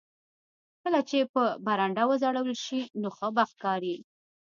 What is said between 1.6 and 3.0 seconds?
برنډه وځړول شي